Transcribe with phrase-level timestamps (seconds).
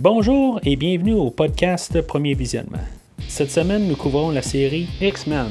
[0.00, 2.78] Bonjour et bienvenue au podcast Premier Visionnement.
[3.26, 5.50] Cette semaine, nous couvrons la série X-Men.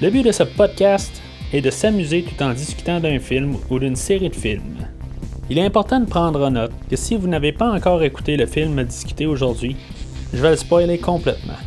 [0.00, 1.20] Le but de ce podcast
[1.52, 4.86] est de s'amuser tout en discutant d'un film ou d'une série de films.
[5.50, 8.46] Il est important de prendre en note que si vous n'avez pas encore écouté le
[8.46, 9.74] film à discuter aujourd'hui,
[10.32, 11.58] je vais le spoiler complètement.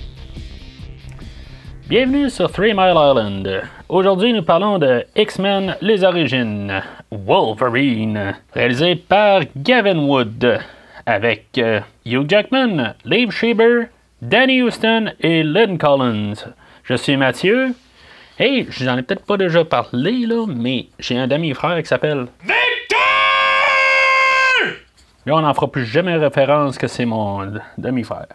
[1.90, 3.64] Bienvenue sur Three Mile Island.
[3.90, 6.82] Aujourd'hui, nous parlons de X-Men Les Origines,
[7.12, 10.62] Wolverine, réalisé par Gavin Wood,
[11.06, 13.88] avec euh, Hugh Jackman, Liv Schreiber,
[14.22, 16.34] Danny Houston et Lynn Collins.
[16.84, 17.74] Je suis Mathieu.
[18.40, 22.28] Hey, je n'en ai peut-être pas déjà parlé, là, mais j'ai un demi-frère qui s'appelle
[22.42, 22.58] Victor!
[25.26, 28.28] Là, on n'en fera plus jamais référence que c'est mon demi-frère.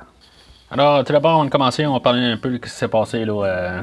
[0.71, 2.89] Alors, tout d'abord, on a commencé, on va parler un peu de ce qui s'est
[2.89, 3.81] passé là, euh,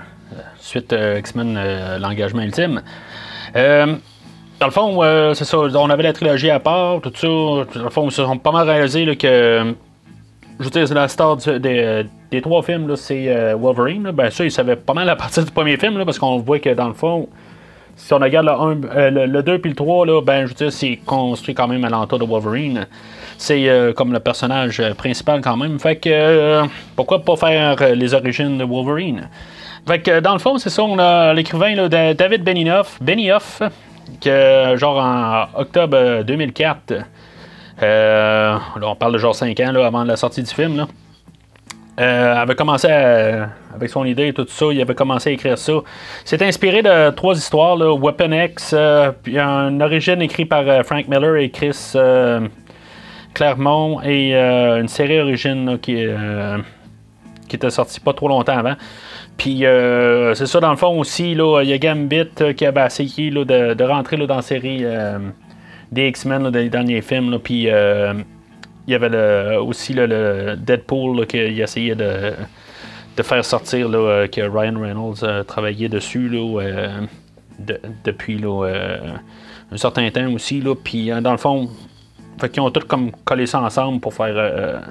[0.58, 2.82] suite euh, X-Men, euh, l'engagement ultime.
[3.56, 3.96] Euh,
[4.66, 7.28] dans le fond, euh, c'est ça, on avait la trilogie à part, tout ça.
[7.28, 9.76] Dans le fond, ils se sont pas mal réalisé que.
[10.60, 14.06] Je veux dire, la star du- des, trois films, c'est euh, Wolverine.
[14.06, 14.12] là.
[14.12, 16.58] Ben, ça, ils savaient pas mal à partir du premier film, là, parce qu'on voit
[16.60, 17.28] que dans le fond,
[17.96, 18.56] si on regarde le 1,
[18.98, 21.68] euh, le, le 2 puis le 3, là, ben, je veux dire, c'est construit quand
[21.68, 22.88] même à l'entour de Wolverine.
[23.38, 25.78] C'est euh, comme le personnage euh, principal quand même.
[25.80, 26.64] Fait que euh,
[26.96, 29.30] pourquoi pas faire euh, les origines de Wolverine?
[29.86, 33.62] Fait que dans le fond, c'est ça, on a l'écrivain David Benioff, Benioff,
[34.22, 36.94] que genre en octobre euh, 2004,
[37.84, 40.88] euh, là, on parle de genre 5 ans là, avant la sortie du film, là.
[41.98, 45.58] Euh, avait commencé à- avec son idée et tout ça, il avait commencé à écrire
[45.58, 45.74] ça.
[46.26, 51.08] C'est inspiré de trois histoires, là, Weapon X, euh, puis une origine écrite par Frank
[51.08, 51.94] Miller et Chris
[53.34, 56.58] Claremont, et une série origine qui, euh,
[57.58, 58.76] qui était sortie pas trop longtemps avant.
[59.38, 62.86] Puis euh, c'est ça, dans le fond aussi, il y a Gambit euh, qui avait
[62.86, 65.20] essayé là, de, rentrer là, dans la série euh,
[65.92, 67.40] des X-Men, dans les derniers films.
[67.40, 72.34] Puis il y avait aussi le Deadpool qu'il essayait de,
[73.22, 76.30] faire sortir, que Ryan Reynolds a travaillé dessus
[77.60, 80.64] depuis un certain temps aussi.
[80.84, 81.70] Puis dans le fond,
[82.40, 84.82] fait qu'ils ont tous comme collé ça ensemble pour faire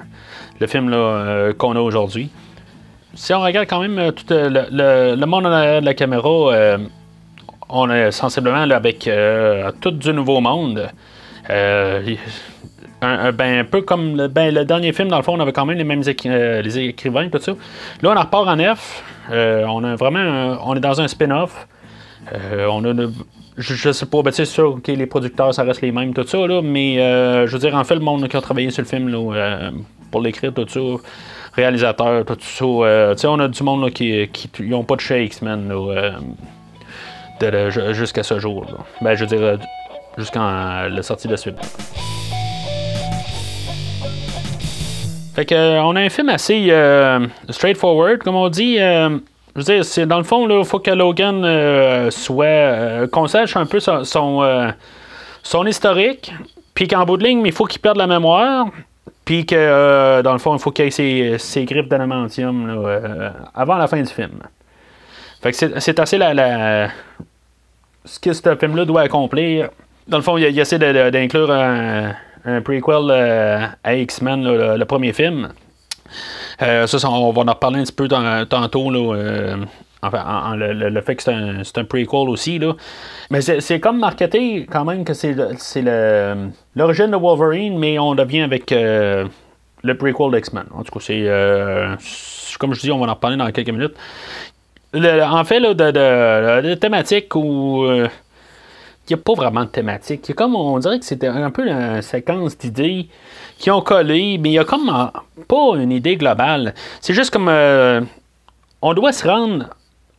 [0.59, 0.91] le film
[1.57, 2.29] qu'on a aujourd'hui.
[3.15, 6.53] Si on regarde quand même euh, tout euh, le, monde en arrière de la caméra,
[6.53, 6.77] euh,
[7.69, 9.09] on est sensiblement avec
[9.79, 10.89] tout du nouveau monde.
[13.01, 15.53] Un, ben, un peu comme le, ben, le dernier film, dans le fond, on avait
[15.53, 17.53] quand même les mêmes les écrivains, tout ça.
[18.01, 19.03] Là, on en repart en F.
[19.31, 21.67] On a vraiment un- on est dans un spin-off.
[22.31, 26.27] Je, je sais pas, ben, sais, sûr, ok, les producteurs, ça reste les mêmes, tout
[26.27, 26.97] ça, là, mais
[27.47, 29.71] je veux dire, en fait, le monde qui a travaillé sur le film, là,
[30.15, 30.79] pour l'écrire, tout ça,
[31.57, 34.85] réalisateur, tout ça, euh, tu sais, on a du monde là, qui, qui ils ont
[34.85, 36.11] pas de X-Men, là,
[37.43, 38.65] euh, jusqu'à ce jour.
[39.01, 39.57] Ben, je veux dire, euh,
[40.17, 41.57] jusqu'à la sortie de la suite.
[45.35, 48.79] Fait que, euh, on a un film assez euh, straightforward, comme on dit.
[48.79, 49.17] euh,
[49.53, 52.45] je veux dire, c'est dans le fond, il faut que Logan euh, soit.
[52.45, 54.69] euh, qu'on sache un peu son, son, euh,
[55.43, 56.33] son historique,
[56.73, 58.67] puis qu'en bout de ligne, il faut qu'il perde la mémoire,
[59.25, 62.73] puis que, euh, dans le fond, il faut qu'il ait ses, ses griffes d'adamantium là,
[62.87, 64.39] euh, avant la fin du film.
[65.41, 66.89] Fait que c'est, assez la,
[68.05, 69.69] ce que ce film-là doit accomplir.
[70.07, 72.11] Dans le fond, il, essaie d'inclure un,
[72.45, 74.43] un prequel euh, à X-Men,
[74.77, 75.49] le, premier film.
[76.61, 78.91] Euh, ça, on va en reparler un petit peu tant- tantôt.
[78.91, 79.57] Là,
[80.07, 82.59] enfin, en- en- le, fait que c'est un, un prequel aussi.
[82.59, 82.73] Là.
[83.29, 85.33] Mais c'est, comme marketé quand même que c'est,
[86.75, 89.25] l'origine de Wolverine, mais on devient avec euh,
[89.83, 90.65] le prequel d'X-Men.
[90.73, 91.23] En tout cas, c'est.
[91.25, 91.95] euh,
[92.59, 93.95] comme je dis, on va en reparler dans quelques minutes.
[94.93, 95.91] Le- en fait, là, de,
[96.61, 97.83] de, thématique où.
[97.83, 98.07] euh,
[99.07, 100.33] il n'y a pas vraiment de thématique.
[100.33, 103.07] Comme, on dirait que c'était un peu une séquence d'idées
[103.59, 106.73] qui ont collé, mais il y a comme euh, pas une idée globale.
[107.01, 108.01] C'est juste comme euh,
[108.81, 109.65] on doit se rendre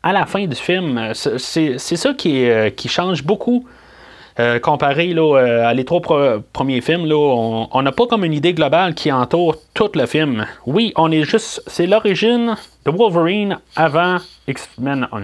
[0.06, 1.10] à la fin du film.
[1.14, 3.66] C'est, c'est- ça qui, euh, change beaucoup.
[4.38, 6.02] euh, comparé là, euh, à les trois
[6.52, 7.16] premiers films, là,
[7.72, 10.46] on n'a pas comme une idée globale qui entoure tout le film.
[10.66, 11.62] Oui, on est juste.
[11.66, 12.54] C'est l'origine
[12.84, 15.22] de Wolverine avant X-Men 1.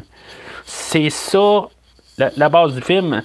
[0.64, 1.68] C'est ça
[2.36, 3.22] la, base du film.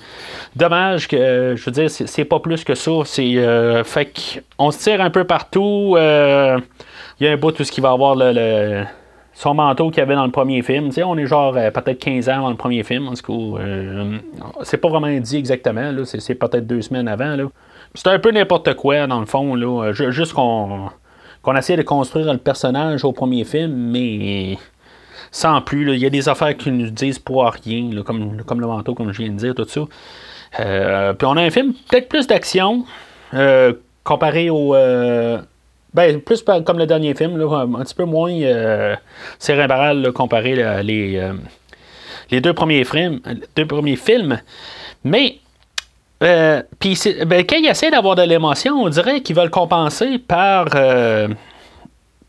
[0.57, 2.91] Dommage que, euh, je veux dire, c'est, pas plus que ça.
[3.05, 4.11] C'est, euh, fait
[4.57, 5.95] qu'on se tire un peu partout.
[5.97, 6.59] euh,
[7.19, 8.83] Il y a un bout tout ce qui va avoir le, le-
[9.39, 10.89] son manteau qu'il avait dans le premier film.
[11.05, 13.07] On est genre euh, peut-être 15 ans dans le premier film.
[13.07, 14.17] En tout cas, euh,
[14.63, 15.91] c'est pas vraiment dit exactement.
[15.91, 17.35] Là, c'est, c'est peut-être deux semaines avant.
[17.35, 17.43] Là.
[17.93, 19.53] C'est un peu n'importe quoi, dans le fond.
[19.53, 20.89] Là, Ju- juste qu'on,
[21.43, 24.57] qu'on essaie de construire le personnage au premier film, mais
[25.29, 25.93] sans plus.
[25.93, 28.95] Il y a des affaires qui nous disent pour rien, là, comme, comme le manteau,
[28.95, 29.81] comme je viens de dire, tout ça.
[30.61, 32.85] Euh, puis on a un film peut-être plus d'action
[33.35, 33.73] euh,
[34.03, 35.37] comparé au, euh,
[35.93, 38.31] Ben, plus comme le dernier film, un petit peu moins
[39.39, 41.31] cérébral comparé les,
[42.29, 43.19] les deux premiers films.
[43.55, 44.39] Deux premiers films.
[45.03, 45.39] Mais
[46.19, 50.67] puis ben, quand ils essaient d'avoir de l'émotion, on dirait qu'ils veulent compenser par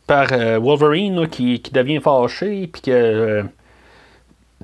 [0.06, 0.28] par
[0.60, 3.44] Wolverine qui, qui, devient fâché, puis que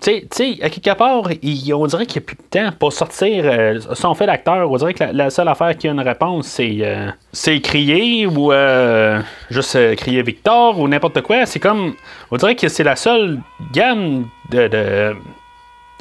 [0.01, 3.45] tu sais, à quelque part, on dirait qu'il n'y a plus de temps pour sortir.
[3.47, 3.79] Euh,
[4.15, 8.27] fait d'acteur, on dirait que la, seule affaire qui a une réponse, c'est euh, crier
[8.27, 9.21] ou euh,
[9.51, 11.47] juste crier Victor ou n'importe quoi.
[11.47, 11.95] C'est comme.
[12.33, 13.39] On dirait que c'est la seule
[13.73, 14.69] gamme de.
[14.69, 15.15] de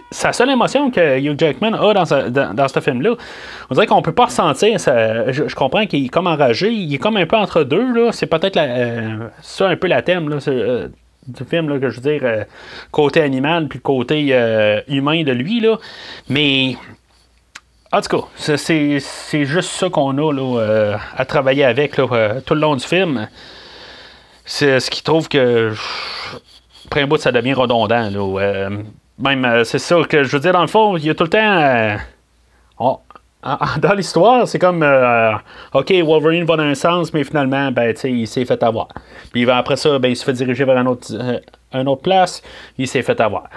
[0.09, 3.15] sa seule émotion que Hugh Jackman a dans, dans, ce film-là.
[3.71, 4.79] On dirait qu'on peut pas ressentir.
[4.79, 6.69] Ça, je, comprends qu'il est comme enragé.
[6.69, 8.11] Il est comme un peu entre deux.
[8.11, 8.59] C'est peut-être
[9.41, 10.29] ça un peu la thème.
[10.29, 10.37] Là,
[11.27, 12.43] du film, là, que je veux dire, euh,
[12.91, 15.77] côté animal, puis côté euh, humain de lui, là.
[16.29, 16.75] Mais,
[17.91, 18.99] en tout cas, c'est,
[19.45, 23.27] juste ça qu'on a là, euh, à travailler avec là, tout le long du film.
[24.45, 25.73] C'est ce qui trouve que,
[26.85, 28.09] après un bout, ça devient redondant.
[28.09, 28.69] Là,
[29.19, 31.29] même, c'est ça que je veux dire, dans le fond, il y a tout le
[31.29, 31.97] temps.
[33.79, 35.33] Dans l'histoire, c'est comme euh,
[35.73, 38.87] OK, Wolverine va dans un sens, mais finalement, ben, il s'est fait avoir.
[39.31, 41.39] Puis après ça, ben, il se fait diriger vers un autre, euh,
[41.73, 42.41] une autre place,
[42.77, 43.49] il s'est fait avoir.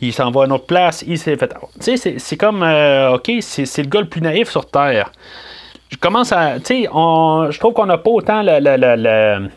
[0.00, 1.70] Il s'en va à une autre place, il s'est fait avoir.
[1.80, 5.12] Tu sais, c'est comme euh, OK, c'est le gars le plus naïf sur Terre.
[5.90, 6.58] Je commence à.
[6.58, 9.48] Tu sais, je trouve qu'on n'a pas autant le, le,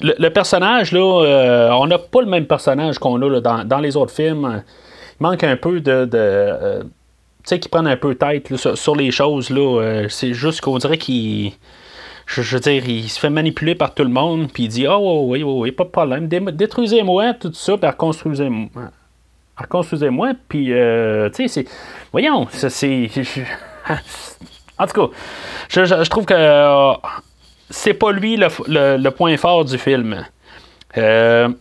[0.00, 4.12] le, personnage, là, on n'a pas le même personnage qu'on a dans, dans, les autres
[4.12, 4.62] films.
[5.18, 6.95] Il manque un peu de tu
[7.46, 9.50] sais, qui prennent un peu tête sur, les choses.
[9.50, 11.52] Là, euh, c'est juste qu'on dirait qu'il.
[12.26, 15.26] Je, veux dire, il se fait manipuler par tout le monde, puis il dit Oh,
[15.28, 16.26] oui, oui, oui, pas de problème.
[16.26, 18.68] Détruisez-moi, tout ça, puis reconstruisez-moi.
[19.56, 21.70] Reconstruisez-moi, puis, euh, tu sais, c'est.
[22.10, 23.08] Voyons, c'est.
[24.78, 25.14] en tout cas,
[25.68, 26.92] je, trouve que euh,
[27.70, 30.24] c'est pas lui le, point fort du film.
[30.96, 31.54] même,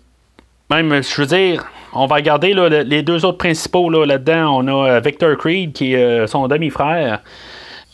[0.72, 1.64] je veux dire,
[1.96, 5.94] on va regarder les deux autres principaux là, dedans On a euh, Victor Creed qui
[5.94, 7.22] est euh, son demi-frère.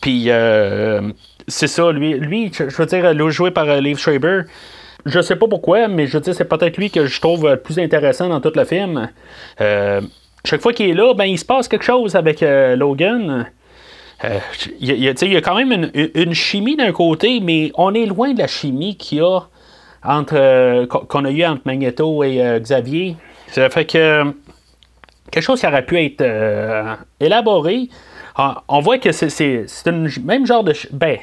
[0.01, 1.01] Puis euh,
[1.47, 4.41] c'est ça, lui, lui, je veux dire, joué par Liv Schreiber.
[5.05, 7.57] Je sais pas pourquoi, mais je veux dire, c'est peut-être lui que je trouve le
[7.57, 9.09] plus intéressant dans tout le film.
[10.43, 13.47] chaque fois qu'il est là, ben il se passe quelque chose avec Logan.
[14.79, 18.47] Il y, a quand même une, chimie d'un côté, mais on est loin de la
[18.47, 19.41] chimie qu'il y a
[20.03, 23.15] entre qu'on a eu entre Magneto et Xavier.
[23.51, 24.23] Ça fait que
[25.29, 27.89] quelque chose qui aurait pu être euh, élaboré.
[28.35, 29.29] Ah, on voit que c'est
[29.85, 30.73] le même genre de.
[30.91, 31.17] Ben,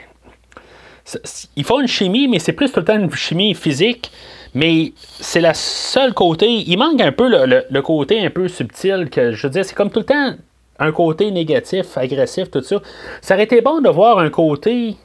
[1.57, 4.13] il faut une chimie, mais c'est plus tout le temps une chimie physique.
[4.55, 6.47] Mais c'est la seule côté.
[6.47, 9.91] Il manque un peu le, côté un peu subtil que je veux dire, c'est comme
[9.91, 10.35] tout le temps
[10.79, 12.77] un côté négatif, agressif, tout ça.
[13.21, 14.97] Ça aurait été bon de voir un côté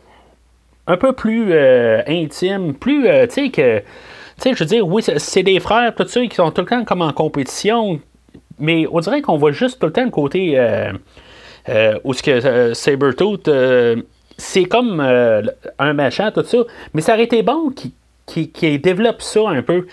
[0.88, 3.82] un peu plus euh, intime, plus, euh, tu sais, que
[4.44, 6.68] tu sais, je veux dire, oui, c'est des frères, tout ça, qui sont tout le
[6.68, 8.00] temps comme en compétition,
[8.60, 10.92] mais on dirait qu'on voit juste tout le temps le côté euh,
[11.70, 13.50] euh, où ce que euh, Sabertooth,
[14.38, 16.58] c'est comme un machin, tout ça,
[16.94, 17.94] mais ça aurait été bon qui,
[18.50, 19.88] qui, développe ça un peu.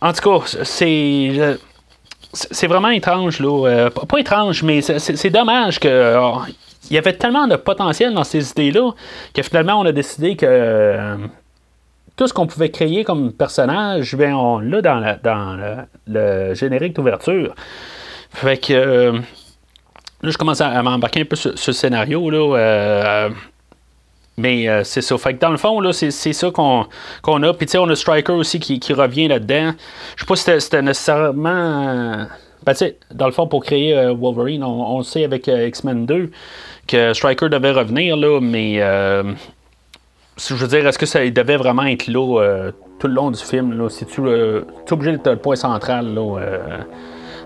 [0.00, 1.58] en tout cas, c'est
[2.32, 3.90] c'est vraiment étrange, là.
[3.90, 6.14] pas étrange, mais c'est dommage que.
[6.88, 8.92] il y avait tellement de potentiel dans ces idées-là
[9.34, 11.16] que finalement, on a décidé que
[12.20, 17.54] tout ce qu'on pouvait créer comme personnage, ben, on l'a dans, le, générique d'ouverture.
[18.28, 19.12] Fait que euh,
[20.20, 22.28] là, je commence à, m'embarquer un peu sur, ce scénario.
[22.28, 23.30] Là, euh,
[24.36, 25.16] mais euh, c'est ça.
[25.16, 27.54] Fait que dans le fond, là, c'est, ça qu'on, a.
[27.54, 29.72] Puis tu sais, on a Striker aussi qui, revient là-dedans.
[30.16, 32.26] Je sais pas si c'était, nécessairement.
[32.66, 36.30] Ben, tu sais, dans le fond, pour créer Wolverine, on, on, sait avec X-Men 2
[36.86, 38.78] que Striker devait revenir, là, mais
[40.48, 43.40] je veux dire, est-ce que ça devait vraiment être là euh, tout le long du
[43.40, 43.76] film?
[43.76, 46.78] Là, si tu es obligé d'être le point central, là, euh,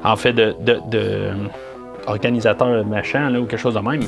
[0.05, 1.31] en fait, de, de, de
[2.07, 4.03] organisateur machin là, ou quelque chose de même?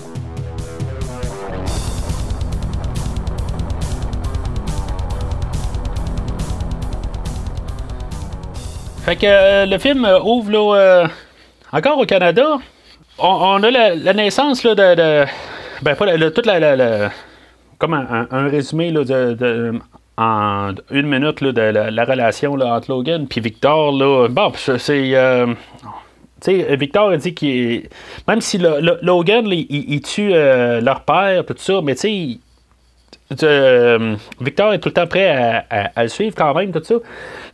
[9.05, 11.09] Fait que euh, le film ouvre là,
[11.73, 12.59] encore au Canada.
[13.19, 15.25] On, a la, naissance là, de,
[15.83, 17.11] Ben, pas toute la
[17.79, 19.79] comme un, résumé de,
[20.17, 23.93] en une minute de la, relation entre Logan et Victor.
[23.93, 25.15] Là, bon, c'est.
[25.15, 25.55] Euh,
[26.79, 27.89] Victor a dit qu'il
[28.29, 32.39] Même si Logan, il, tue euh, leur père, tout ça, mais tu sais.
[33.43, 36.95] Euh, Victor est tout le temps prêt à, le suivre quand même, tout ça.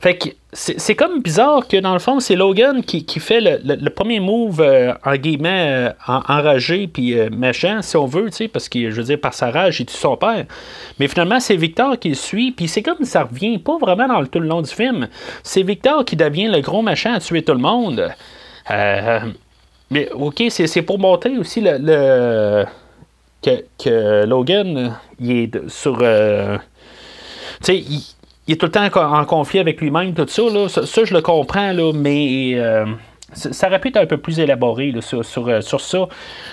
[0.00, 4.20] Fait que c'est comme bizarre que dans le fond, c'est Logan qui, fait le, premier
[4.20, 8.96] move euh, en guillemets euh, enragé puis euh, méchant, si on veut, parce que je
[8.96, 10.44] veux dire, par sa rage, il tue son père.
[10.98, 14.20] Mais finalement, c'est Victor qui le suit, puis c'est comme ça revient pas vraiment dans
[14.20, 15.08] le, tout le long du film.
[15.42, 18.12] C'est Victor qui devient le gros méchant à tuer tout le monde.
[19.90, 22.66] mais ok, c'est pour montrer aussi le,
[23.42, 25.96] que, Logan, il est sur.
[25.96, 26.04] tu
[27.62, 27.82] sais,
[28.46, 31.20] il est tout le temps en conflit avec lui-même, tout ça, là, ça, je le
[31.22, 32.86] comprends, là, mais euh,
[33.34, 36.08] ça aurait pu être un peu plus élaboré sur, euh, sur, ça.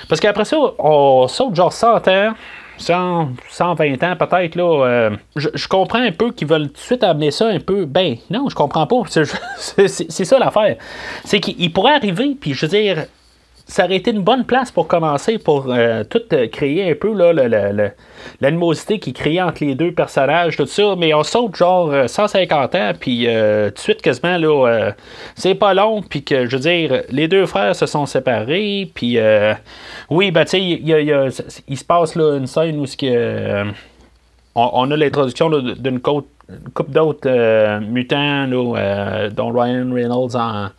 [0.08, 2.34] Parce qu'après ça, on saute genre 100 ans.
[2.78, 7.04] 100, 120 ans peut-être là euh, je, comprends un peu qu'ils veulent tout de suite
[7.04, 9.26] amener ça un peu ben non je comprends pas c'est
[10.26, 10.78] ça l'affaire
[11.26, 13.06] c'est qu'il pourrait arriver puis je veux dire
[13.70, 17.14] ça aurait été une bonne place pour commencer, pour euh, tout euh, créer un peu
[18.42, 20.96] l'animosité qui crée entre les deux personnages, tout ça.
[20.98, 24.92] Mais on saute genre 150 euh, ans, puis tout de suite quasiment, là,
[25.36, 29.20] c'est pas long, puis que, je veux dire, les deux frères se sont séparés, puis
[30.10, 30.62] oui, ben, tu sais,
[31.68, 33.68] il, se passe là, une scène où ce
[34.56, 36.28] on, a l'introduction d'une couple
[36.88, 40.70] d'autres mutants, dont Ryan Reynolds en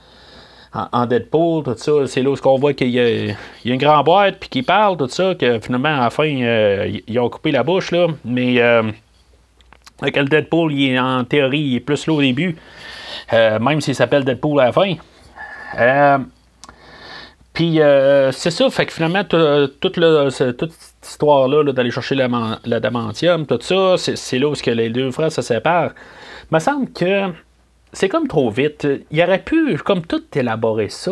[0.72, 3.34] en, Deadpool, tout ça, c'est là où on voit qu'il y, a
[3.64, 7.18] une grande boîte, puis qu'il parle, tout ça, que finalement, à la fin, euh, ils
[7.18, 8.06] ont coupé la bouche, là.
[8.24, 8.82] Mais euh,
[10.00, 12.56] le Deadpool, il est, en théorie, il est plus là au début,
[13.32, 14.94] euh, même s'il s'appelle Deadpool à la fin.
[17.52, 17.80] Puis
[18.32, 19.98] c'est ça, fait que finalement, toute,
[20.30, 20.64] cette
[21.02, 25.90] histoire-là d'aller chercher l'adamantium, tout ça, c'est là où les deux frères se séparent.
[26.50, 27.32] Il me semble que
[27.92, 28.86] c'est comme trop vite.
[29.10, 31.10] Il aurait pu, comme tout, élaborer ça.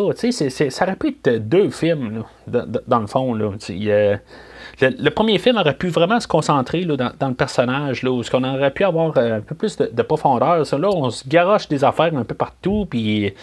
[0.71, 3.35] Ça aurait pu être deux films, dans le fond.
[3.35, 3.51] Là.
[4.81, 8.71] le, premier film aurait pu vraiment se concentrer dans, le personnage, là, où on aurait
[8.71, 10.59] pu avoir euh, un peu plus de, profondeur.
[10.59, 13.35] Là, on se garoche des affaires un peu partout, puis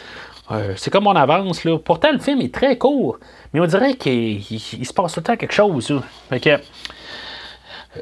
[0.52, 1.66] euh, c'est comme on avance.
[1.66, 1.78] Là.
[1.78, 3.20] Pourtant, le film est très court,
[3.54, 5.94] mais on dirait qu'il se passe tout le temps quelque chose.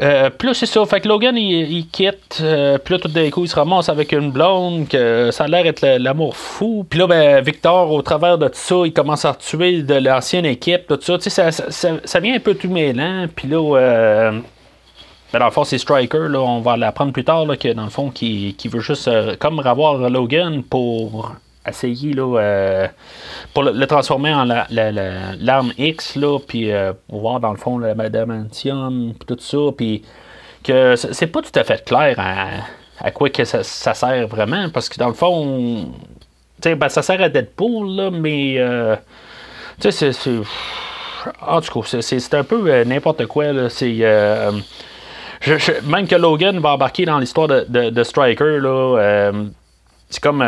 [0.01, 3.43] Euh, plus c'est ça, fait que Logan il, quitte, euh, puis là tout d'un coup
[3.43, 4.87] il se ramasse avec une blonde,
[5.31, 6.85] ça a l'air d'être l'amour fou.
[6.89, 10.45] Puis là, ben, Victor, au travers de tout ça, il commence à tuer de l'ancienne
[10.45, 11.17] équipe, tout ça.
[11.19, 14.31] Tu sais, ça, vient un peu tout mêlant, puis là, euh,
[15.31, 17.83] ben, dans le fond, c'est Striker, là, on va l'apprendre plus tard, là, que dans
[17.83, 21.33] le fond, qui, qui veut juste comme revoir Logan pour
[21.67, 22.87] essayer là, euh,
[23.53, 29.13] pour le, transformer en l'arme X, là, puis euh, voir dans le fond le Madamantium,
[29.17, 30.03] puis tout ça, puis
[30.63, 32.15] que c'est pas tout à fait clair
[32.99, 35.91] à, quoi que ça, sert vraiment, parce que dans le fond,
[36.63, 38.95] ben, ça sert à Deadpool, là, mais euh,
[39.79, 40.31] tu sais, c'est.
[41.41, 43.69] En tout cas, c'est un peu n'importe quoi.
[43.69, 43.95] C'est.
[45.83, 49.31] même que Logan va embarquer dans l'histoire de, de, Striker, là,
[50.09, 50.41] c'est comme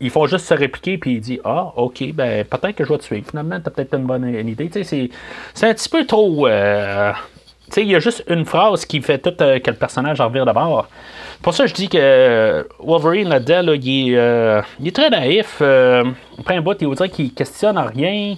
[0.00, 2.98] ils font juste se répliquer puis il dit ah ok ben peut-être que je vais
[2.98, 3.26] te suivre.
[3.28, 4.70] Finalement t'as peut-être une bonne idée.
[4.72, 5.10] Sais
[5.54, 7.12] c'est un petit peu trop euh,
[7.76, 10.44] il y a juste une phrase qui fait tout euh, que le personnage en vire
[10.44, 10.88] d'abord
[11.42, 16.56] pour ça je dis que euh, Wolverine là-dedans il, est, il, est, très naïf après
[16.56, 18.36] un bout il dire qu'il questionne rien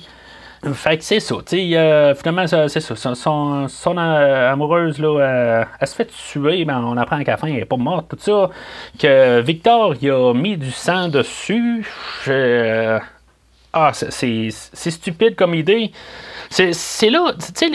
[0.73, 2.97] fait que c'est ça, euh, finalement, c'est ça.
[2.97, 7.37] Son, son, euh, amoureuse, là, euh, elle se fait tuer, mais on apprend qu'à la
[7.37, 8.50] fin, elle n'est pas morte, tout ça.
[8.99, 11.87] Que Victor, il a mis du sang dessus.
[13.73, 15.93] ah, c'est stupide comme idée.
[16.50, 17.33] C'est là,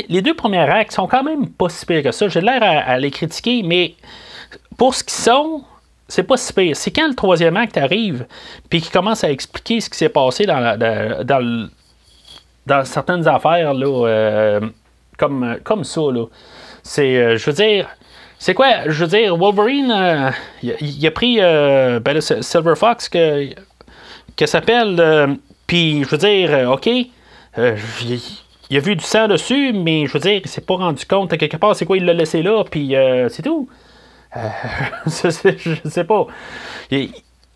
[0.10, 2.28] les deux premiers actes sont quand même pas si pires que ça.
[2.28, 3.96] J'ai l'air à, les critiquer, mais
[4.78, 5.64] pour ce qu'ils sont,
[6.10, 6.76] c'est pas si pire.
[6.76, 8.26] C'est quand le troisième acte arrive,
[8.70, 11.70] puis qu'il commence à expliquer ce qui s'est passé dans, dans le
[12.66, 14.60] dans certaines affaires, là, euh,
[15.18, 16.26] comme, comme ça, là.
[16.82, 17.88] C'est, euh, je veux dire,
[18.40, 23.50] c'est quoi, je veux dire, Wolverine, euh, il, a pris ben, Silver Fox que,
[24.36, 27.10] que s'appelle, puis je veux dire, ok, il,
[27.58, 31.38] a vu du sang dessus, mais je veux dire, il s'est pas rendu compte à
[31.38, 32.96] quelque part, c'est quoi, il l'a laissé là, puis
[33.30, 33.70] c'est tout.
[35.06, 36.28] je sais pas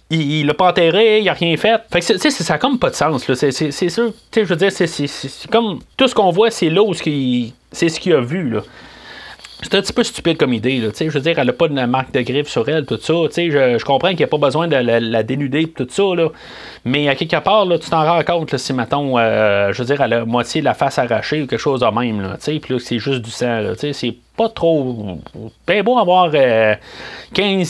[0.09, 1.81] l'a pas enterré, il a rien fait.
[1.91, 4.71] Fait que, tu ça a comme pas de sens, C'est sûr, tu je veux dire,
[4.71, 8.61] c'est comme tout ce qu'on voit, c'est là où c'est ce qu'il a vu, là.
[9.63, 10.77] C'est un petit peu stupide comme idée.
[10.77, 13.13] Là, je veux dire, elle n'a pas de marque de griffe sur elle, tout ça.
[13.35, 16.03] Je, je comprends qu'il n'y a pas besoin de la, dénuder tout ça.
[16.15, 16.29] Là,
[16.85, 19.99] mais à quelque part, là, tu t'en rends compte si, mettons, euh, je veux dire,
[19.99, 22.21] elle a moitié de la face arrachée ou quelque chose de même.
[22.21, 23.63] Là, puis là, c'est juste du sang.
[23.75, 25.19] C'est pas trop.
[25.67, 26.75] Bien beau avoir 15 euh,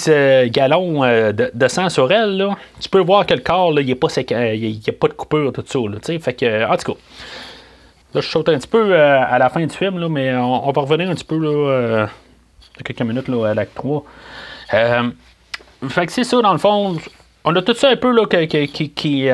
[0.10, 2.36] euh, gallons de, sang sur elle.
[2.36, 5.80] Là, tu peux voir que le corps, il n'y a, pas de coupure, tout ça.
[5.80, 7.00] Là, fait que, en tout cas.
[8.14, 10.72] Là, je saute un petit peu euh, à la fin du film, là, mais on,
[10.72, 12.08] va revenir un petit peu là, euh,
[12.84, 14.04] quelques minutes là, à l'acte 3.
[14.74, 15.10] Euh,
[15.90, 16.98] fait que c'est ça, dans le fond.
[17.44, 19.30] on a tout ça un peu là, qui, qui,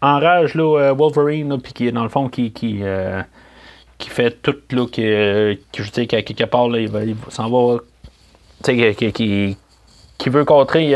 [0.00, 2.80] enrage là, Wolverine, puis qui, dans le fond, qui, qui,
[3.98, 7.80] qui fait tout, là, je qu'à quelque part, là, il, va, s'en va,
[8.62, 9.56] tu sais, qui, qui,
[10.16, 10.90] qui, veut contrer,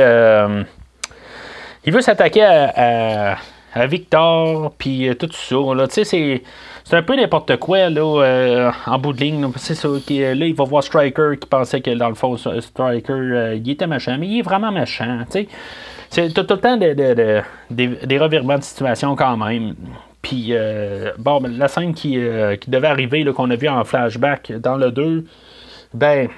[1.84, 3.36] il veut s'attaquer à,
[3.74, 5.56] à, Victor, puis tout ça,
[5.88, 6.42] tu sais, c'est
[6.84, 9.50] c'est un peu n'importe quoi là, euh, en bout de ligne.
[9.56, 9.88] C'est ça.
[10.06, 13.70] Qui, là, il va voir Striker qui pensait que dans le fond, Striker, euh, il
[13.70, 15.24] était méchant, mais il est vraiment méchant.
[16.10, 19.74] C'est tout, le temps des, des, revirements de situation quand même.
[20.20, 22.18] Puis, euh, bon, ben, la scène qui,
[22.60, 25.24] qui devait arriver, qu'on a vu en flashback dans le 2,
[25.94, 26.28] ben,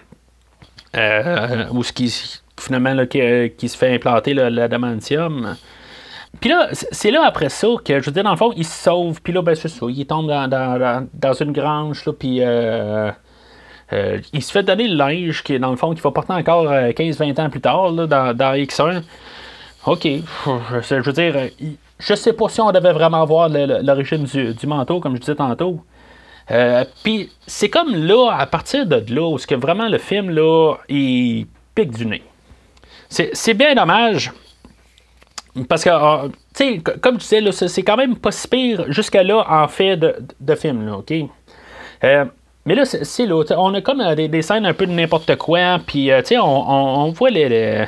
[1.72, 3.20] où ce qui, finalement, là, qui,
[3.58, 5.56] qui, se fait implanter l'adamantium.
[6.40, 8.84] Puis là, c'est là après ça que, je veux dire, dans le fond, il se
[8.84, 12.38] sauve, puis là, ben, c'est ça, il tombe dans, dans, dans une grange, là, puis
[12.40, 13.10] euh,
[13.92, 16.66] euh, il se fait donner le linge, qui, dans le fond, qu'il va porter encore
[16.66, 19.02] 15-20 euh, ans plus tard, là, dans, dans X1.
[19.86, 21.50] OK, je, veux dire,
[21.98, 25.36] je sais pas si on devait vraiment voir l'origine du, du, manteau, comme je disais
[25.36, 25.80] tantôt.
[27.04, 31.46] puis c'est comme là, à partir de là, où que vraiment le film, là, il
[31.76, 32.22] pique du nez.
[33.08, 34.32] C'est bien dommage,
[35.64, 39.22] parce que, ah, tu sais, comme tu sais, c'est quand même pas si pire jusqu'à
[39.22, 41.12] là en fait de, de film, là, OK?
[42.04, 42.24] Euh,
[42.64, 45.78] mais là, c'est là, on a comme euh, des, scènes un peu de n'importe quoi,
[45.86, 47.86] puis, euh, tu sais, on, on, voit les, les,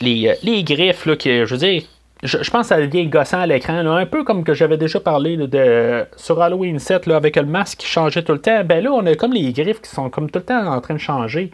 [0.00, 1.82] les, les, griffes, là, que, je veux dire,
[2.22, 5.36] je, pense que ça devient gossant à l'écran, un peu comme que j'avais déjà parlé
[5.36, 8.64] de, sur Halloween 7 là, avec le masque qui changeait tout le temps.
[8.64, 10.94] Ben là, on a comme les griffes qui sont comme tout le temps en train
[10.94, 11.52] de changer.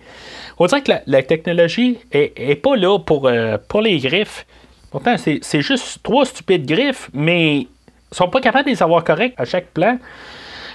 [0.58, 4.46] On dirait que la, technologie est, pas là pour, euh, pour les griffes.
[4.90, 7.68] Pourtant, c'est juste trois stupides griffes, mais ils
[8.12, 9.98] sont pas capables de les avoir corrects à chaque plan.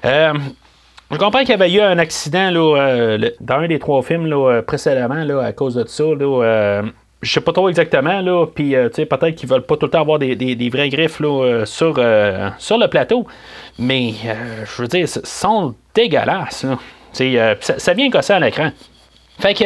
[0.06, 0.34] Euh,
[1.10, 4.28] je comprends qu'il y avait eu un accident là, euh, dans un des trois films
[4.28, 6.04] là, précédemment là, à cause de ça.
[6.04, 6.84] Là,
[7.22, 10.02] je sais pas trop exactement, là, puis euh, peut-être qu'ils veulent pas tout le temps
[10.02, 13.28] avoir des, des, vrais griffes là, euh, sur, euh, sur le plateau,
[13.78, 14.14] mais
[14.66, 16.66] je veux dire, ils sont dégueulasses.
[17.12, 18.72] Ça, ça, vient casser à l'écran.
[19.40, 19.64] Fait que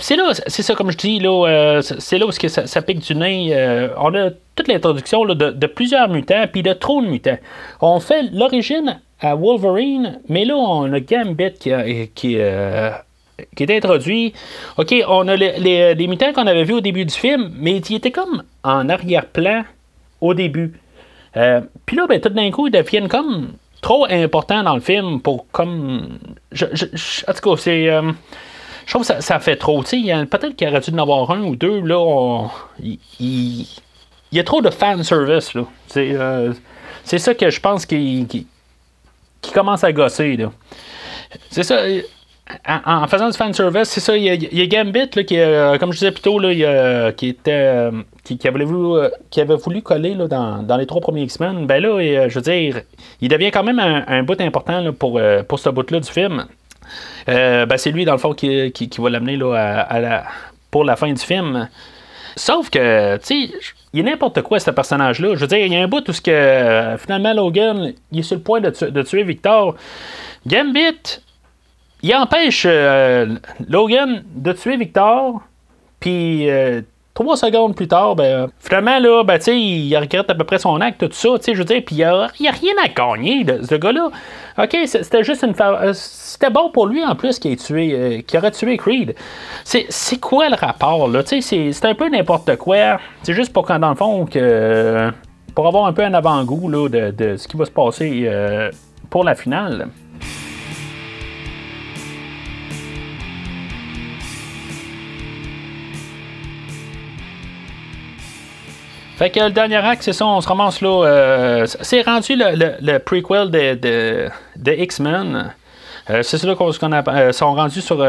[0.00, 3.14] c'est là, c'est ça comme je dis, là, c'est là où ça, ça, pique du
[3.14, 3.54] nez.
[3.98, 7.38] on a toute l'introduction de, de, plusieurs mutants, puis de trop de mutants.
[7.80, 11.70] On fait l'origine à Wolverine, mais là on a Gambit qui,
[12.14, 12.38] qui
[13.56, 14.32] qui est introduit.
[14.76, 17.96] OK, on a les, les, mutants qu'on avait vus au début du film, mais ils
[17.96, 19.64] étaient comme en arrière-plan
[20.20, 20.74] au début.
[21.36, 25.20] Euh, puis là, ben, tout d'un coup, ils deviennent comme trop importants dans le film
[25.20, 26.18] pour comme.
[26.52, 27.88] Je, en tout cas, c'est.
[27.88, 28.12] Euh,
[28.86, 29.82] je trouve que ça, fait trop.
[29.82, 31.80] Peut-être qu'il aurait dû en avoir un ou deux.
[31.80, 32.48] Là,
[32.80, 33.66] il,
[34.32, 35.54] y a trop de fan service.
[35.54, 35.64] Là.
[35.86, 36.52] C'est, euh,
[37.04, 40.36] ça que je pense qui, qui commence à gosser.
[40.36, 40.50] Là.
[41.50, 41.80] C'est ça
[42.66, 45.98] en, faisant du fan service, c'est ça, il y, a, Gambit, qui, euh, comme je
[45.98, 47.90] disais plus tôt, là, qui, était, euh,
[48.24, 51.66] qui, avait voulu, euh, qui avait voulu coller là, dans, les trois premiers X-Men.
[51.66, 52.82] Ben là, je veux dire,
[53.20, 56.46] il devient quand même un, bout important pour, pour ce bout-là du film.
[57.26, 60.24] ben, c'est lui, dans le fond, qui, qui, va l'amener à, la,
[60.70, 61.68] pour la fin du film.
[62.34, 63.54] Sauf que, tu sais,
[63.92, 65.34] il a n'importe quoi, ce personnage-là.
[65.34, 68.36] Je veux dire, il y a un bout où que, finalement, Logan, il est sur
[68.36, 69.76] le point de, de tuer Victor.
[70.46, 71.20] Gambit,
[72.02, 73.36] il empêche euh,
[73.68, 75.40] Logan de tuer Victor,
[76.00, 76.82] puis euh,
[77.14, 81.08] trois secondes plus tard, ben, finalement, là, ben, il regrette à peu près son acte,
[81.08, 84.10] tout ça, je veux dire, puis il n'y a, rien à gagner de ce gars-là.
[84.58, 85.54] OK, c'était juste une.
[85.60, 89.14] Euh, c'était bon pour lui en plus qu'il tué, aurait tué Creed.
[89.64, 91.22] C'est quoi le rapport, là?
[91.24, 92.98] C'est un peu n'importe quoi.
[93.22, 94.26] C'est juste pour quand, dans le fond.
[95.54, 98.28] Pour avoir un peu un avant-goût de, de, ce qui va se passer
[99.08, 99.88] pour la finale.
[109.22, 111.04] Fait que le dernier acte, c'est ça, on se ramasse là.
[111.06, 114.28] Euh, c'est rendu le, prequel de,
[114.66, 115.54] X-Men.
[116.10, 118.04] Euh, c'est ça qu'on euh, sont rendus sur,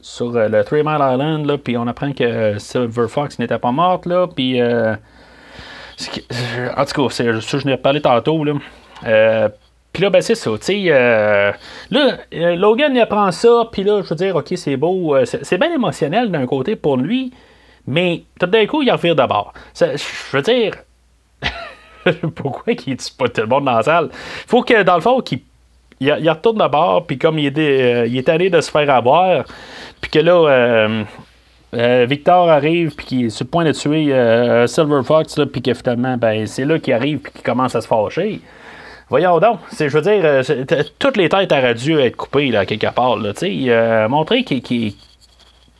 [0.00, 4.26] sur le Three Mile Island, puis on apprend que Silver Fox n'était pas morte, là,
[4.34, 4.62] puis.
[4.62, 4.96] en
[5.98, 8.54] tout cas, c'est ça, je n'ai parlé tantôt, là.
[9.92, 10.52] Puis là, ben c'est ça,
[11.90, 15.18] là, Logan, il apprend ça, puis là, je veux dire, ok, c'est beau.
[15.26, 17.30] c'est bien émotionnel d'un côté pour lui.
[17.86, 19.52] Mais tout d'un coup, il revient d'abord.
[19.78, 19.96] Je
[20.32, 20.74] veux dire,
[22.34, 24.08] pourquoi il tue pas tout le monde dans la salle?
[24.12, 25.40] Il faut que, dans le fond, qu'il
[26.00, 29.44] il, retourne d'abord, puis comme il est, euh, il est allé de se faire avoir,
[30.00, 31.04] puis que là, euh,
[31.74, 34.12] euh, Victor arrive, puis qu'il est sur le point de tuer
[34.66, 37.86] Silver Fox, puis que finalement, ben, c'est là qu'il arrive, puis qu'il commence à se
[37.86, 38.40] fâcher.
[39.08, 40.42] Voyons donc, je veux dire,
[40.98, 44.94] toutes les têtes auraient dû être coupées, là, quelque part, là, montrer qu'il, qu'il,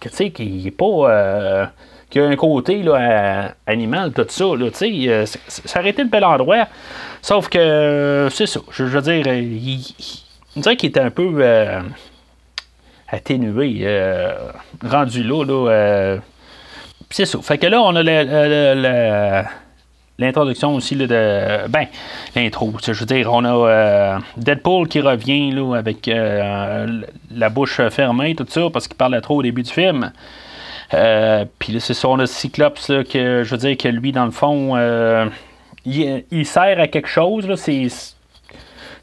[0.01, 1.73] qu'il, qu'il est pas
[2.11, 4.45] qui a un côté là, animal, tout ça.
[4.45, 6.69] Là, ça aurait été le bel endroit.
[7.23, 8.61] Sauf que, c'est ça.
[8.71, 9.85] Je, veux dire, il,
[10.57, 11.45] on dirait qu'il était un peu
[13.09, 13.87] atténué,
[14.83, 15.45] rendu là.
[15.45, 16.19] là
[17.11, 17.39] c'est ça.
[17.41, 18.03] Fait que là, on a
[20.19, 21.69] l'introduction aussi là, de.
[21.69, 21.87] Ben,
[22.35, 22.73] l'intro.
[22.85, 27.03] Je veux dire, on a euh, Deadpool qui revient là, avec euh,
[27.35, 30.13] la bouche fermée, tout ça, parce qu'il parlait trop au début du film.
[30.95, 34.31] Euh, puis c'est ça, on a Cyclops, que je veux dire que lui, dans le
[34.31, 34.77] fond,
[35.85, 37.47] il, sert à quelque chose.
[37.47, 37.89] Là, c'est.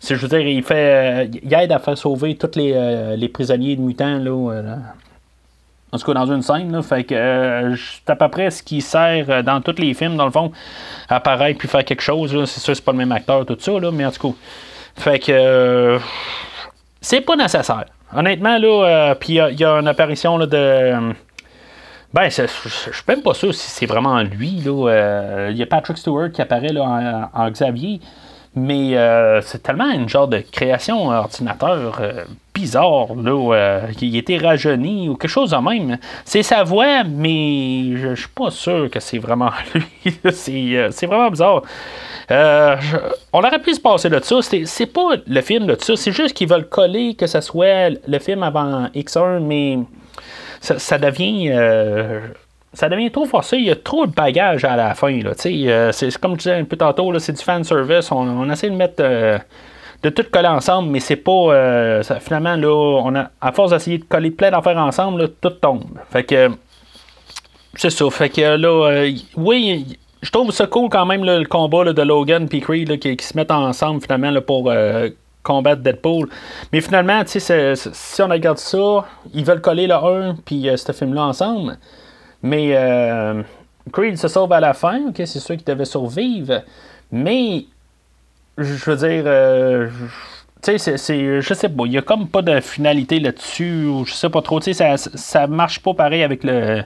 [0.06, 1.30] Je veux dire, il fait.
[1.44, 4.62] il aide à faire sauver tous les, les prisonniers de mutants là,
[5.94, 8.64] en tout cas, dans une scène, là, fait que euh, c'est à peu près ce
[8.64, 10.52] qui sert euh, dans tous les films, dans le fond,
[11.08, 12.32] apparaître puis faire quelque chose.
[12.46, 14.36] C'est sûr, c'est pas le même acteur, tout ça, là, mais en tout cas.
[14.96, 15.32] Fait que.
[15.32, 16.00] Euh,
[17.00, 17.86] c'est pas nécessaire.
[18.16, 21.14] Honnêtement, là, puis il y, a une apparition là, de.
[22.14, 24.50] Ben, je suis même pas sûr si c'est vraiment lui.
[24.50, 28.00] Il y a Patrick Stewart qui apparaît là, en Xavier.
[28.56, 32.24] Mais euh, c'est tellement une genre de création ordinateur euh,
[32.54, 35.98] bizarre, là, euh, qui était rajeuni ou quelque chose de même.
[36.24, 40.20] C'est sa voix, mais je, suis pas sûr que c'est vraiment lui.
[40.32, 41.64] c'est, vraiment bizarre.
[42.30, 44.40] on aurait pu se passer de ça.
[44.44, 45.96] C'est, pas le film de ça.
[45.96, 49.80] C'est juste qu'ils veulent coller que ce soit le film avant X1, mais
[50.64, 51.52] ça, devient
[52.74, 53.58] ça devient trop forcé.
[53.58, 55.20] Il y a trop de bagages à la fin.
[55.24, 58.12] Euh, c'est comme je disais un peu tantôt, c'est du fan service.
[58.12, 58.96] On, essaie de mettre.
[59.00, 59.38] Euh,
[60.02, 61.32] de tout coller ensemble, mais c'est pas.
[61.32, 65.86] Euh, finalement, là, on a, à force d'essayer de coller plein d'affaires ensemble, tout tombe.
[66.10, 66.50] Fait que.
[67.76, 68.10] C'est ça.
[68.10, 72.60] Fait que là, oui, je trouve ça cool quand même le combat de Logan et
[72.60, 74.72] Creed qui, se mettent ensemble finalement pour
[75.44, 76.30] combattre Deadpool.
[76.72, 81.78] Mais finalement, si on regarde ça, ils veulent coller le 1 puis ce film-là ensemble.
[82.42, 83.42] Mais euh,
[83.92, 86.62] Creed se sauve à la fin, ok, c'est sûr qu'il devait survivre.
[87.12, 87.66] Mais,
[88.58, 89.90] je veux dire, euh,
[90.62, 94.06] tu sais, c'est, je sais pas, il y a comme pas de finalité là-dessus, ou
[94.06, 96.84] je sais pas trop, tu sais, ça, ça marche pas pareil avec le,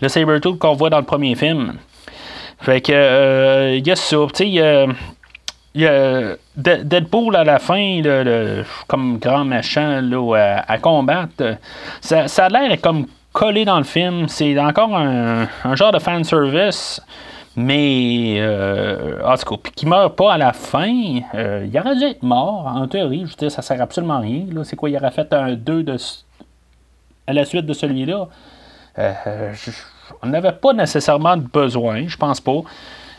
[0.00, 1.74] le Sabertooth qu'on voit dans le premier film.
[2.60, 4.16] Fait que, euh, il y a ça,
[5.74, 8.02] a Deadpool à la fin,
[8.86, 11.56] comme grand méchant là, à, combattre,
[12.00, 14.28] ça, ça a l'air comme collé dans le film.
[14.28, 17.00] C'est encore un, genre de fan service.
[17.54, 22.04] Mais, euh, en tout cas, qui meurt pas à la fin, euh, il aurait dû
[22.04, 23.24] être mort, en théorie.
[23.26, 24.46] Je veux dire, ça sert absolument à rien.
[24.64, 25.96] C'est quoi, il aurait fait un 2 de,
[27.26, 28.26] à la suite de celui-là?
[28.98, 29.52] Euh,
[30.22, 32.62] on n'avait pas nécessairement besoin, je pense pas.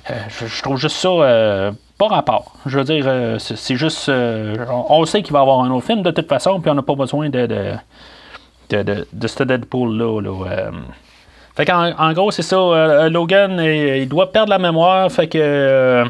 [0.07, 2.53] Je, trouve juste ça pas rapport.
[2.65, 4.09] Je veux dire, c'est juste.
[4.09, 6.81] On, sait qu'il va y avoir un autre film de toute façon, puis on n'a
[6.81, 7.77] pas besoin de
[8.81, 10.21] de, de, ce Deadpool-là.
[10.49, 10.71] Euh.
[11.55, 12.57] Fait qu'en en gros, c'est ça.
[12.57, 15.11] Euh, Logan, il, doit perdre la mémoire.
[15.11, 16.05] Fait que euh,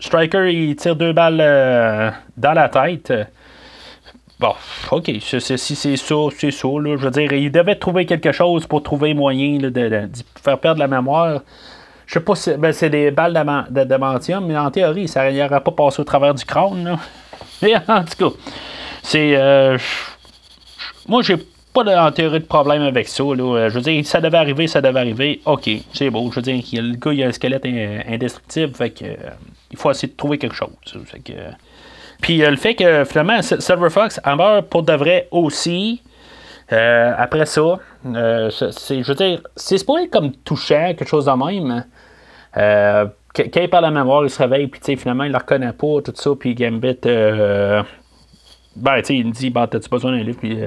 [0.00, 3.12] Striker, il tire deux balles dans la tête.
[4.40, 4.54] Bon,
[4.90, 6.16] ok, si c'est ça, c'est ça.
[6.40, 10.08] je veux dire, il devait trouver quelque chose pour trouver moyen de,
[10.42, 11.42] faire perdre la mémoire.
[12.10, 13.32] Je sais pas si ben, c'est des balles
[13.70, 16.98] d'adamantium, mais en théorie, ça n'aurait pas passé au travers du crâne.
[17.62, 18.36] Mais en tout cas,
[19.00, 19.78] c'est.
[21.06, 21.36] moi, j'ai
[21.72, 23.22] pas de, en théorie de problème avec ça.
[23.22, 23.68] Là.
[23.68, 25.40] Je veux dire, ça devait arriver, ça devait arriver.
[25.44, 26.28] OK, c'est beau.
[26.30, 28.74] Je veux dire, le gars, il a un squelette indestructible.
[28.74, 29.30] Fait que, euh,
[29.70, 30.70] il faut essayer de trouver quelque chose.
[31.04, 31.32] Fait que,
[32.20, 36.02] puis euh, le fait que finalement, Silver Fox a meurt pour de vrai aussi.
[36.72, 37.78] Euh, après ça,
[38.50, 41.84] c'est, je veux dire, c'est pas comme touchant, quelque chose de même.
[42.54, 46.12] Quand il parle la mémoire, il se réveille, puis finalement, il la reconnaît pas, tout
[46.14, 47.84] ça, puis Gambit, ben,
[48.98, 50.58] tu sais, il me dit, bah, t'as-tu besoin d'un livre, puis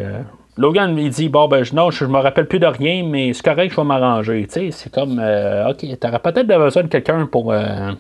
[0.58, 3.72] Logan il dit bon ben non, je, me rappelle plus de rien, mais c'est correct,
[3.72, 4.46] je vais m'arranger.
[4.50, 7.92] C'est comme euh, ok, t'aurais peut-être besoin de quelqu'un pour euh,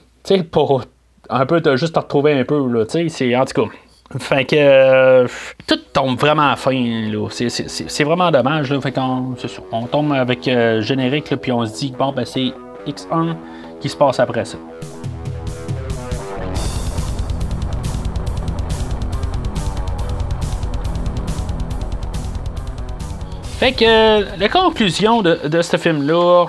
[0.51, 0.83] pour
[1.29, 3.69] un peu te, juste te retrouver un peu là, c'est en tout cas.
[4.19, 5.27] Fait que euh,
[5.65, 7.09] tout tombe vraiment à fin.
[7.31, 8.71] C'est vraiment dommage.
[8.71, 8.79] Là.
[8.81, 9.35] Fait qu'on
[9.71, 12.53] on tombe avec générique puis on se dit bon ben c'est
[12.85, 13.35] X1
[13.89, 14.57] se passe après ça.
[23.63, 26.47] Fait que la conclusion de, ce film-là,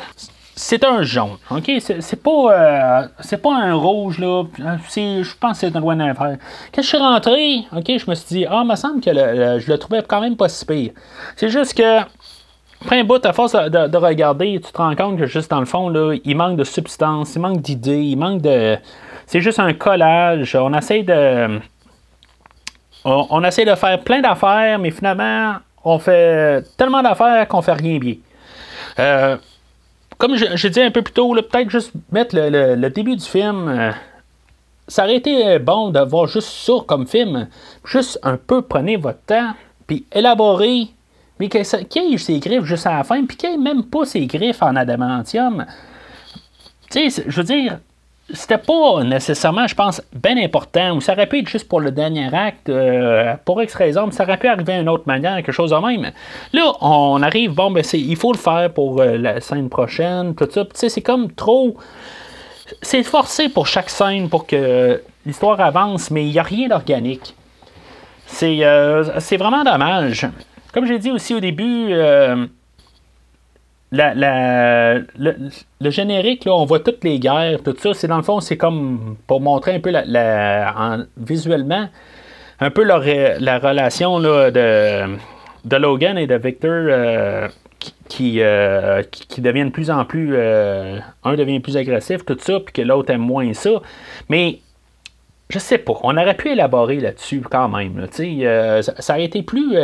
[0.56, 1.70] c'est un jaune, ok?
[1.78, 4.42] C'est pas, euh, c'est pas un rouge, là.
[4.58, 6.38] Je pense que c'est un loin d'inférieur.
[6.74, 9.70] Quand je suis rentré, ok, je me suis dit, ah, il me semble que je
[9.70, 10.90] le trouvais quand même pas si pire.
[11.36, 12.00] C'est juste que,
[12.82, 15.66] après un bout, à force de, regarder, tu te rends compte que juste dans le
[15.66, 18.76] fond, là, il manque de substance, il manque d'idées, il manque de.
[19.26, 20.54] C'est juste un collage.
[20.54, 21.60] On essaie de.
[23.04, 27.98] on essaie de faire plein d'affaires, mais finalement, on fait tellement d'affaires qu'on fait rien
[27.98, 28.16] bien.
[28.98, 29.36] Euh,
[30.18, 33.68] comme je, dit un peu plus tôt, peut-être juste mettre le, début du film.
[33.68, 33.92] Euh,
[34.86, 37.48] ça aurait été bon d'avoir juste ça comme film.
[37.84, 39.52] Juste un peu, prenez votre temps,
[39.86, 40.88] puis élaborez.
[41.40, 44.26] Mais qu'il ait ses griffes juste à la fin, puis qu'il ait même pas ses
[44.26, 45.66] griffes en adamantium.
[46.90, 47.78] Tu sais, je veux dire,
[48.32, 51.90] c'était pas nécessairement, je pense, bien important, ou ça aurait pu être juste pour le
[51.90, 55.52] dernier acte, euh, pour X raison, mais ça aurait pu arriver d'une autre manière, quelque
[55.52, 56.10] chose de même.
[56.52, 60.48] Là, on arrive, bon, ben, il faut le faire pour euh, la scène prochaine, tout
[60.50, 60.64] ça.
[60.64, 61.76] Tu sais, c'est comme trop.
[62.80, 67.34] C'est forcé pour chaque scène pour que l'histoire avance, mais il n'y a rien d'organique.
[68.26, 70.26] C'est, euh, c'est vraiment dommage.
[70.74, 71.94] Comme j'ai dit aussi au début,
[73.92, 77.94] la, le, générique, là, on voit toutes les guerres, tout ça.
[77.94, 81.88] C'est dans le fond, c'est comme pour montrer un peu la, visuellement
[82.60, 85.16] un peu la relation là, de,
[85.64, 87.48] de Logan et de Victor euh,
[88.08, 90.30] qui, euh, qui, deviennent de plus en plus.
[90.34, 93.82] Euh, un devient plus agressif, tout ça, puis que l'autre aime moins ça.
[94.28, 94.60] Mais
[95.50, 98.06] je sais pas, on aurait pu élaborer là-dessus quand même.
[98.10, 99.76] ça, ça, aurait été plus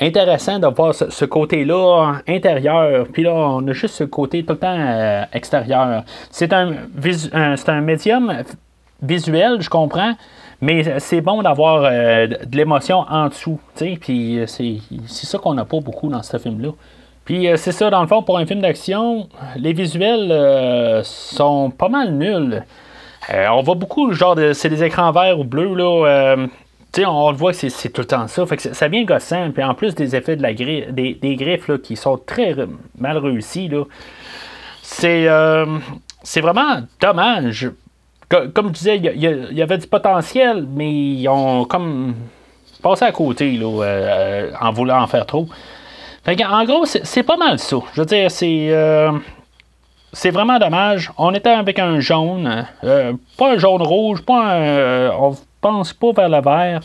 [0.00, 4.58] intéressant de voir ce, côté-là intérieur, puis là, on a juste ce côté tout le
[4.58, 6.04] temps euh, extérieur.
[6.30, 6.72] C'est un,
[7.32, 8.32] un médium
[9.02, 10.14] visuel, je comprends,
[10.60, 15.64] mais c'est bon d'avoir euh, de l'émotion en dessous, puis c'est, c'est ça qu'on n'a
[15.64, 16.70] pas beaucoup dans ce film-là.
[17.26, 21.88] Puis euh, c'est ça, dans le fond, pour un film d'action, les visuels sont pas
[21.90, 22.64] mal nuls.
[23.28, 26.36] on voit beaucoup, genre, c'est des écrans verts ou bleus, là
[26.92, 28.46] sais, on le voit que c'est tout le temps ça.
[28.46, 29.50] Fait que ça vient gossant.
[29.52, 32.54] Puis en plus des effets de la des, griffes là, qui sont très
[32.98, 33.20] mal
[34.82, 35.66] c'est, euh,
[36.22, 37.70] c'est vraiment dommage.
[38.28, 42.14] Comme je disais, il y, avait du potentiel, mais ils ont comme
[42.80, 45.48] passé à côté là, euh, en voulant en faire trop.
[46.24, 47.78] Fait en gros, c'est, pas mal ça.
[47.94, 48.68] Je veux dire, c'est.
[48.70, 49.12] Euh,
[50.12, 51.10] c'est vraiment dommage.
[51.18, 52.66] On était avec un jaune,
[53.38, 55.10] pas un jaune rouge, pas un,
[55.60, 56.80] pense pas vers le vert.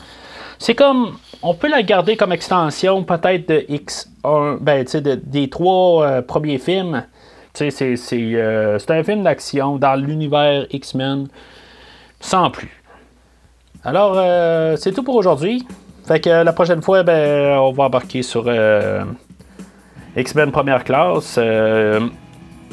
[0.58, 4.86] C'est comme, on peut la garder comme extension peut-être de X1, ben,
[5.24, 7.04] des trois euh, premiers films.
[7.62, 11.28] Euh, c'est un film d'action dans l'univers X-Men,
[12.20, 12.82] sans plus.
[13.84, 15.66] Alors, euh, c'est tout pour aujourd'hui.
[16.06, 18.50] Fait que la prochaine fois, ben, on va embarquer sur
[20.16, 21.40] X-Men première classe.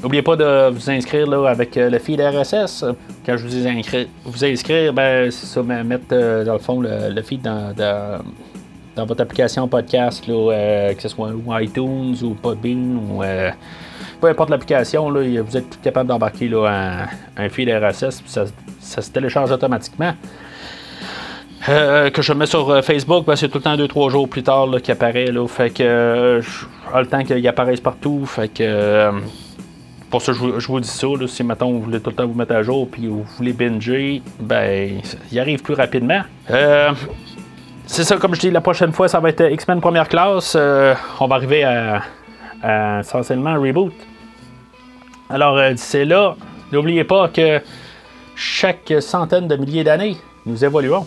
[0.02, 2.85] N'oubliez pas de vous inscrire là, avec euh, le feed RSS.
[3.24, 6.81] Quand je vous dis inscrire, vous inscrire, ben, c'est ça, mettre euh, dans le fond
[6.81, 8.18] le, feed dans,
[9.07, 13.22] votre application podcast, euh, que ce soit iTunes ou Podbean ou
[14.20, 19.52] peu importe l'application, vous êtes capable d'embarquer un, un, feed RSS, puis ça, se télécharge
[19.52, 20.14] automatiquement.
[21.66, 24.92] que je mets sur Facebook, ben, c'est tout le temps 2-3 jours plus tard qu'il
[24.92, 25.26] apparaît.
[25.26, 26.40] Là, fait que
[26.94, 28.28] le temps qu'il apparaisse partout.
[30.12, 31.07] Pour ça, je vous, dis ça.
[31.27, 34.20] si maintenant vous voulez tout le temps vous mettre à jour puis vous voulez binger,
[34.38, 35.01] ben,
[35.33, 36.20] il arrive plus rapidement.
[36.51, 36.92] Euh,
[37.87, 40.53] c'est ça, comme je dis, la prochaine fois, ça va être X-Men première classe.
[40.55, 43.94] Euh, on va arriver à, essentiellement un reboot.
[45.31, 46.37] Alors, euh, d'ici là,
[46.72, 47.62] n'oubliez pas que
[48.37, 51.07] chaque centaine de milliers d'années, nous évoluons.